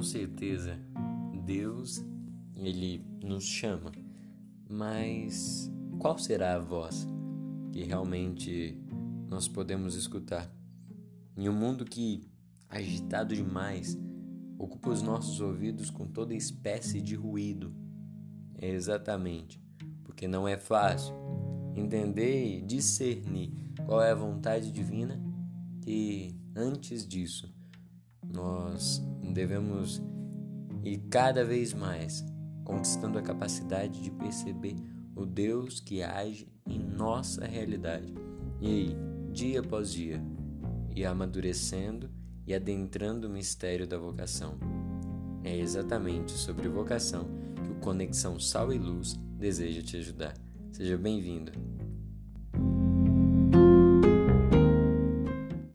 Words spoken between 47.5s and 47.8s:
que o